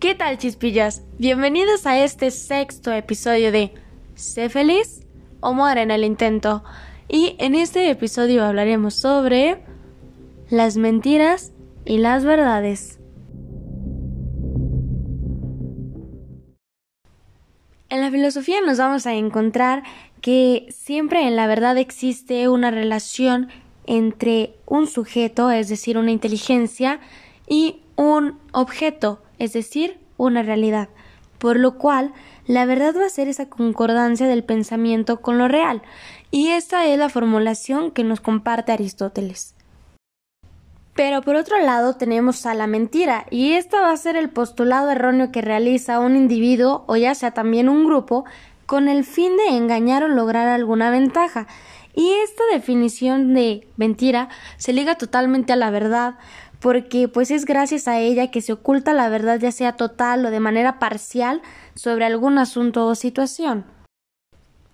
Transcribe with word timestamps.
¿Qué 0.00 0.14
tal 0.14 0.36
chispillas? 0.36 1.02
Bienvenidos 1.16 1.86
a 1.86 1.98
este 1.98 2.30
sexto 2.30 2.92
episodio 2.92 3.50
de 3.50 3.72
Sé 4.14 4.50
feliz 4.50 5.00
o 5.40 5.54
muere 5.54 5.80
en 5.80 5.90
el 5.90 6.04
intento. 6.04 6.62
Y 7.08 7.34
en 7.38 7.54
este 7.54 7.88
episodio 7.88 8.44
hablaremos 8.44 8.92
sobre 8.92 9.62
las 10.50 10.76
mentiras 10.76 11.54
y 11.86 11.96
las 11.96 12.26
verdades. 12.26 13.00
En 17.88 18.02
la 18.02 18.10
filosofía 18.10 18.60
nos 18.60 18.76
vamos 18.76 19.06
a 19.06 19.14
encontrar 19.14 19.82
que 20.20 20.66
siempre 20.68 21.26
en 21.26 21.36
la 21.36 21.46
verdad 21.46 21.78
existe 21.78 22.50
una 22.50 22.70
relación 22.70 23.48
entre 23.86 24.56
un 24.66 24.88
sujeto, 24.88 25.50
es 25.50 25.70
decir, 25.70 25.96
una 25.96 26.10
inteligencia, 26.10 27.00
y 27.48 27.80
un 27.96 28.38
objeto, 28.52 29.22
es 29.38 29.52
decir, 29.52 29.98
una 30.16 30.42
realidad, 30.42 30.88
por 31.38 31.58
lo 31.58 31.78
cual 31.78 32.12
la 32.46 32.64
verdad 32.64 32.94
va 32.96 33.06
a 33.06 33.10
ser 33.10 33.28
esa 33.28 33.48
concordancia 33.48 34.26
del 34.26 34.44
pensamiento 34.44 35.20
con 35.20 35.38
lo 35.38 35.48
real, 35.48 35.82
y 36.30 36.48
esta 36.48 36.86
es 36.86 36.98
la 36.98 37.08
formulación 37.08 37.90
que 37.90 38.04
nos 38.04 38.20
comparte 38.20 38.72
Aristóteles. 38.72 39.54
Pero 40.94 41.20
por 41.20 41.36
otro 41.36 41.58
lado 41.58 41.94
tenemos 41.94 42.46
a 42.46 42.54
la 42.54 42.66
mentira, 42.66 43.26
y 43.30 43.52
esta 43.52 43.80
va 43.82 43.90
a 43.90 43.96
ser 43.96 44.16
el 44.16 44.30
postulado 44.30 44.90
erróneo 44.90 45.30
que 45.30 45.42
realiza 45.42 46.00
un 46.00 46.16
individuo 46.16 46.84
o 46.86 46.96
ya 46.96 47.14
sea 47.14 47.32
también 47.32 47.68
un 47.68 47.84
grupo 47.84 48.24
con 48.64 48.88
el 48.88 49.04
fin 49.04 49.36
de 49.36 49.56
engañar 49.56 50.02
o 50.02 50.08
lograr 50.08 50.48
alguna 50.48 50.90
ventaja. 50.90 51.46
Y 51.94 52.12
esta 52.24 52.42
definición 52.52 53.32
de 53.32 53.66
mentira 53.76 54.28
se 54.58 54.72
liga 54.72 54.96
totalmente 54.96 55.52
a 55.52 55.56
la 55.56 55.70
verdad, 55.70 56.16
porque 56.60 57.08
pues 57.08 57.30
es 57.30 57.44
gracias 57.44 57.88
a 57.88 58.00
ella 58.00 58.30
que 58.30 58.40
se 58.40 58.52
oculta 58.52 58.92
la 58.92 59.08
verdad 59.08 59.38
ya 59.38 59.52
sea 59.52 59.72
total 59.72 60.24
o 60.24 60.30
de 60.30 60.40
manera 60.40 60.78
parcial 60.78 61.42
sobre 61.74 62.04
algún 62.04 62.38
asunto 62.38 62.86
o 62.86 62.94
situación. 62.94 63.64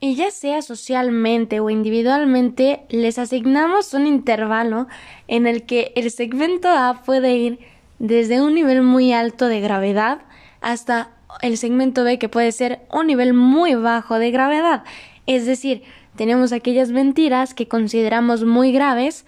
Y 0.00 0.14
ya 0.14 0.30
sea 0.30 0.62
socialmente 0.62 1.58
o 1.58 1.70
individualmente, 1.70 2.82
les 2.88 3.18
asignamos 3.18 3.94
un 3.94 4.06
intervalo 4.06 4.86
en 5.26 5.48
el 5.48 5.64
que 5.64 5.92
el 5.96 6.12
segmento 6.12 6.68
A 6.68 7.02
puede 7.04 7.36
ir 7.36 7.58
desde 7.98 8.40
un 8.40 8.54
nivel 8.54 8.82
muy 8.82 9.12
alto 9.12 9.48
de 9.48 9.60
gravedad 9.60 10.20
hasta 10.60 11.10
el 11.42 11.56
segmento 11.58 12.04
B 12.04 12.18
que 12.18 12.28
puede 12.28 12.52
ser 12.52 12.80
un 12.92 13.08
nivel 13.08 13.34
muy 13.34 13.74
bajo 13.74 14.20
de 14.20 14.30
gravedad. 14.30 14.84
Es 15.26 15.46
decir, 15.46 15.82
tenemos 16.16 16.52
aquellas 16.52 16.90
mentiras 16.90 17.54
que 17.54 17.68
consideramos 17.68 18.44
muy 18.44 18.72
graves 18.72 19.26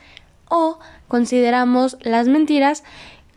o 0.51 0.79
consideramos 1.09 1.97
las 2.03 2.29
mentiras 2.29 2.84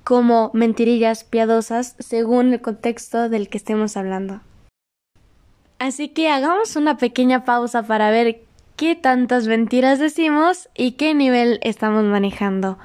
como 0.04 0.52
mentirillas 0.54 1.24
piadosas 1.24 1.96
según 2.00 2.52
el 2.52 2.62
contexto 2.62 3.30
del 3.30 3.48
que 3.48 3.58
estemos 3.58 3.96
hablando. 3.96 4.42
Así 5.80 6.10
que 6.10 6.30
hagamos 6.30 6.76
una 6.76 6.98
pequeña 6.98 7.46
pausa 7.46 7.84
para 7.84 8.12
ver 8.12 8.42
qué 8.76 8.96
tantas 8.96 9.48
mentiras 9.48 10.00
decimos 10.00 10.70
y 10.76 10.92
qué 10.94 11.14
nivel 11.14 11.60
estamos 11.62 12.04
manejando. 12.04 12.78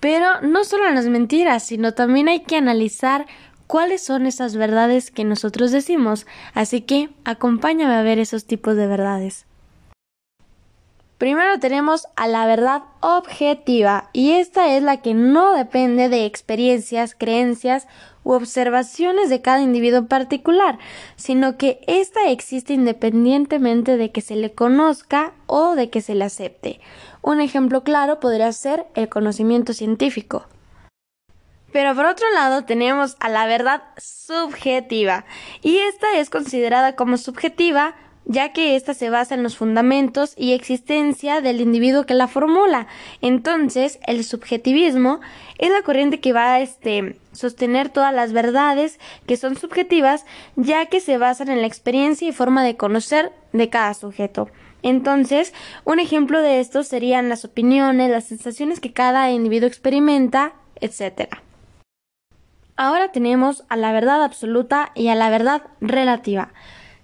Pero 0.00 0.40
no 0.42 0.64
solo 0.64 0.90
las 0.90 1.06
mentiras, 1.06 1.64
sino 1.64 1.94
también 1.94 2.28
hay 2.28 2.40
que 2.40 2.56
analizar 2.56 3.26
cuáles 3.66 4.02
son 4.02 4.26
esas 4.26 4.56
verdades 4.56 5.10
que 5.10 5.24
nosotros 5.24 5.70
decimos. 5.72 6.26
Así 6.52 6.80
que 6.80 7.10
acompáñame 7.24 7.94
a 7.94 8.02
ver 8.02 8.18
esos 8.18 8.46
tipos 8.46 8.76
de 8.76 8.86
verdades. 8.86 9.46
Primero 11.18 11.60
tenemos 11.60 12.08
a 12.16 12.26
la 12.26 12.44
verdad 12.44 12.82
objetiva 13.00 14.10
y 14.12 14.32
esta 14.32 14.74
es 14.74 14.82
la 14.82 14.96
que 15.00 15.14
no 15.14 15.54
depende 15.54 16.08
de 16.08 16.26
experiencias, 16.26 17.14
creencias 17.14 17.86
u 18.24 18.32
observaciones 18.32 19.30
de 19.30 19.40
cada 19.40 19.60
individuo 19.60 20.06
particular, 20.06 20.78
sino 21.14 21.56
que 21.56 21.80
ésta 21.86 22.30
existe 22.30 22.72
independientemente 22.72 23.96
de 23.96 24.10
que 24.10 24.22
se 24.22 24.34
le 24.34 24.52
conozca 24.54 25.34
o 25.46 25.76
de 25.76 25.88
que 25.88 26.00
se 26.00 26.16
le 26.16 26.24
acepte. 26.24 26.80
Un 27.22 27.40
ejemplo 27.40 27.84
claro 27.84 28.18
podría 28.18 28.50
ser 28.50 28.86
el 28.94 29.08
conocimiento 29.08 29.72
científico. 29.72 30.46
Pero 31.72 31.94
por 31.94 32.06
otro 32.06 32.28
lado 32.32 32.64
tenemos 32.64 33.16
a 33.20 33.28
la 33.28 33.46
verdad 33.46 33.82
subjetiva 33.96 35.24
y 35.60 35.78
esta 35.78 36.18
es 36.18 36.30
considerada 36.30 36.96
como 36.96 37.16
subjetiva 37.16 37.94
ya 38.26 38.52
que 38.52 38.76
ésta 38.76 38.94
se 38.94 39.10
basa 39.10 39.34
en 39.34 39.42
los 39.42 39.56
fundamentos 39.56 40.34
y 40.36 40.52
existencia 40.52 41.40
del 41.40 41.60
individuo 41.60 42.06
que 42.06 42.14
la 42.14 42.28
formula. 42.28 42.86
Entonces, 43.20 43.98
el 44.06 44.24
subjetivismo 44.24 45.20
es 45.58 45.70
la 45.70 45.82
corriente 45.82 46.20
que 46.20 46.32
va 46.32 46.54
a 46.54 46.60
este, 46.60 47.16
sostener 47.32 47.90
todas 47.90 48.14
las 48.14 48.32
verdades 48.32 48.98
que 49.26 49.36
son 49.36 49.56
subjetivas, 49.56 50.24
ya 50.56 50.86
que 50.86 51.00
se 51.00 51.18
basan 51.18 51.48
en 51.48 51.60
la 51.60 51.66
experiencia 51.66 52.28
y 52.28 52.32
forma 52.32 52.64
de 52.64 52.76
conocer 52.76 53.32
de 53.52 53.68
cada 53.68 53.94
sujeto. 53.94 54.48
Entonces, 54.82 55.54
un 55.84 55.98
ejemplo 55.98 56.40
de 56.40 56.60
esto 56.60 56.82
serían 56.82 57.28
las 57.28 57.44
opiniones, 57.44 58.10
las 58.10 58.24
sensaciones 58.24 58.80
que 58.80 58.92
cada 58.92 59.30
individuo 59.30 59.66
experimenta, 59.66 60.52
etc. 60.80 61.36
Ahora 62.76 63.12
tenemos 63.12 63.64
a 63.68 63.76
la 63.76 63.92
verdad 63.92 64.22
absoluta 64.22 64.90
y 64.94 65.08
a 65.08 65.14
la 65.14 65.30
verdad 65.30 65.62
relativa 65.80 66.52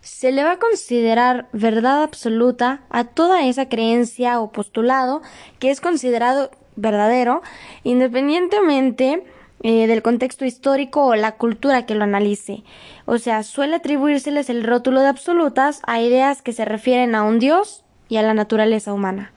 se 0.02 0.32
le 0.32 0.44
va 0.44 0.52
a 0.52 0.58
considerar 0.58 1.48
verdad 1.52 2.02
absoluta 2.02 2.82
a 2.90 3.04
toda 3.04 3.46
esa 3.46 3.68
creencia 3.68 4.40
o 4.40 4.50
postulado 4.50 5.22
que 5.58 5.70
es 5.70 5.80
considerado 5.80 6.50
verdadero 6.76 7.42
independientemente 7.84 9.24
eh, 9.62 9.86
del 9.86 10.02
contexto 10.02 10.46
histórico 10.46 11.04
o 11.04 11.14
la 11.16 11.32
cultura 11.32 11.84
que 11.84 11.94
lo 11.94 12.04
analice. 12.04 12.62
O 13.04 13.18
sea, 13.18 13.42
suele 13.42 13.76
atribuírseles 13.76 14.48
el 14.48 14.64
rótulo 14.64 15.02
de 15.02 15.08
absolutas 15.08 15.82
a 15.86 16.00
ideas 16.00 16.40
que 16.40 16.54
se 16.54 16.64
refieren 16.64 17.14
a 17.14 17.24
un 17.24 17.38
Dios 17.38 17.84
y 18.08 18.16
a 18.16 18.22
la 18.22 18.32
naturaleza 18.32 18.94
humana. 18.94 19.32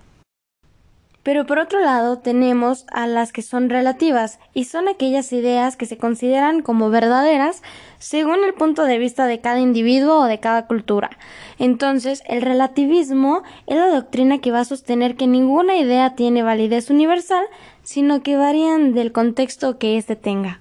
Pero 1.23 1.45
por 1.45 1.57
otro 1.57 1.79
lado 1.79 2.19
tenemos 2.19 2.85
a 2.91 3.07
las 3.07 3.31
que 3.31 3.41
son 3.41 3.69
relativas 3.69 4.39
y 4.53 4.65
son 4.65 4.89
aquellas 4.89 5.31
ideas 5.31 5.77
que 5.77 5.85
se 5.85 5.97
consideran 5.97 6.61
como 6.61 6.89
verdaderas 6.89 7.63
según 7.97 8.43
el 8.43 8.53
punto 8.53 8.83
de 8.83 8.97
vista 8.97 9.25
de 9.25 9.39
cada 9.39 9.61
individuo 9.61 10.19
o 10.19 10.25
de 10.25 10.41
cada 10.41 10.67
cultura. 10.67 11.11
Entonces, 11.59 12.21
el 12.27 12.41
relativismo 12.41 13.43
es 13.67 13.77
la 13.77 13.87
doctrina 13.87 14.39
que 14.39 14.51
va 14.51 14.59
a 14.59 14.65
sostener 14.65 15.15
que 15.15 15.27
ninguna 15.27 15.77
idea 15.77 16.13
tiene 16.15 16.43
validez 16.43 16.89
universal, 16.89 17.45
sino 17.83 18.21
que 18.21 18.35
varían 18.35 18.93
del 18.93 19.13
contexto 19.13 19.77
que 19.77 19.97
éste 19.97 20.17
tenga. 20.17 20.59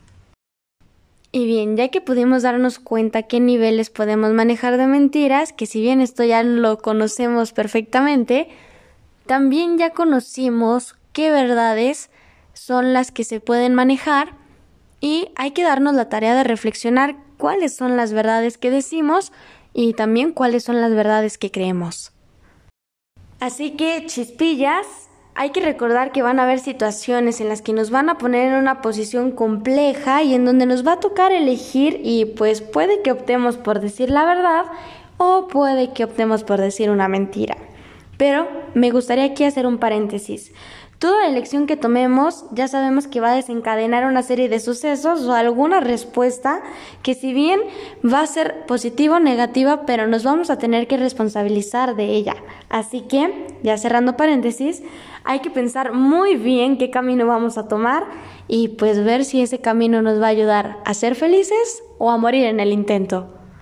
Y 1.33 1.47
bien, 1.47 1.77
ya 1.77 1.89
que 1.89 2.03
pudimos 2.03 2.43
darnos 2.43 2.79
cuenta 2.79 3.23
qué 3.23 3.41
niveles 3.41 3.91
podemos 3.91 4.33
manejar 4.33 4.77
de 4.77 4.87
mentiras, 4.87 5.53
que 5.53 5.67
si 5.67 5.81
bien 5.81 6.03
esto 6.03 6.23
ya 6.23 6.43
lo 6.43 6.79
conocemos 6.79 7.53
perfectamente, 7.53 8.49
también 9.27 9.79
ya 9.79 9.91
conocimos 9.91 10.97
qué 11.13 11.31
verdades 11.31 12.11
son 12.53 12.93
las 12.93 13.11
que 13.11 13.25
se 13.25 13.41
pueden 13.41 13.75
manejar 13.75 14.35
y 15.01 15.31
hay 15.35 15.53
que 15.53 15.63
darnos 15.63 15.95
la 15.95 16.09
tarea 16.09 16.35
de 16.35 16.45
reflexionar 16.45 17.17
cuáles 17.37 17.75
son 17.75 17.97
las 17.97 18.13
verdades 18.13 18.59
que 18.59 18.71
decimos 18.71 19.33
y 19.75 19.95
también 19.95 20.33
cuáles 20.33 20.65
son 20.65 20.81
las 20.81 20.93
verdades 20.95 21.39
que 21.39 21.51
creemos. 21.51 22.13
Así 23.41 23.73
que, 23.73 24.07
chispillas, 24.07 24.87
hay 25.35 25.51
que 25.51 25.61
recordar 25.61 26.13
que 26.13 26.23
van 26.23 26.39
a 26.39 26.45
haber 26.45 26.61
situaciones 26.61 27.41
en 27.41 27.49
las 27.49 27.63
que 27.63 27.73
nos 27.73 27.91
van 27.91 28.09
a 28.11 28.19
poner 28.19 28.49
en 28.49 28.55
una 28.55 28.83
posición 28.83 29.33
compleja 29.33 30.23
y 30.23 30.35
en 30.35 30.45
donde 30.45 30.67
nos 30.67 30.87
va 30.87 30.93
a 30.95 31.01
tocar 31.01 31.33
elegir 31.33 32.01
y 32.05 32.27
pues 32.27 32.61
puede 32.61 33.03
que 33.03 33.11
optemos 33.11 33.57
por 33.57 33.81
decir 33.81 34.11
la 34.11 34.25
verdad 34.25 34.67
o 35.17 35.49
puede 35.49 35.93
que 35.93 36.05
optemos 36.05 36.45
por 36.45 36.61
decir 36.61 36.91
una 36.91 37.09
mentira. 37.09 37.57
Pero 38.23 38.47
me 38.75 38.93
gustaría 38.93 39.25
aquí 39.25 39.43
hacer 39.43 39.67
un 39.67 39.79
paréntesis. 39.79 40.53
Toda 41.01 41.27
elección 41.27 41.67
que 41.67 41.77
tomemos 41.77 42.45
ya 42.53 42.69
sabemos 42.69 43.09
que 43.09 43.19
va 43.19 43.33
a 43.33 43.35
desencadenar 43.35 44.05
una 44.05 44.23
serie 44.23 44.49
de 44.49 44.61
sucesos 44.61 45.23
o 45.23 45.33
alguna 45.33 45.81
respuesta 45.81 46.63
que 47.03 47.15
si 47.15 47.33
bien 47.33 47.61
va 48.07 48.21
a 48.21 48.27
ser 48.29 48.65
positiva 48.67 49.17
o 49.17 49.19
negativa, 49.19 49.87
pero 49.87 50.07
nos 50.07 50.23
vamos 50.23 50.51
a 50.51 50.59
tener 50.59 50.87
que 50.87 50.99
responsabilizar 50.99 51.97
de 51.97 52.05
ella. 52.11 52.37
Así 52.69 53.01
que, 53.01 53.49
ya 53.65 53.77
cerrando 53.77 54.17
paréntesis, 54.17 54.85
hay 55.25 55.41
que 55.41 55.51
pensar 55.51 55.93
muy 55.93 56.37
bien 56.37 56.79
qué 56.79 56.91
camino 56.91 57.27
vamos 57.27 57.59
a 57.59 57.67
tomar 57.67 58.05
y 58.47 58.69
pues 58.69 59.03
ver 59.03 59.25
si 59.25 59.43
ese 59.43 59.61
camino 59.61 60.01
nos 60.01 60.23
va 60.23 60.27
a 60.27 60.31
ayudar 60.31 60.79
a 60.85 60.95
ser 60.95 61.17
felices 61.17 61.83
o 61.99 62.09
a 62.09 62.19
morir 62.19 62.45
en 62.45 62.61
el 62.61 62.71
intento. 62.71 63.42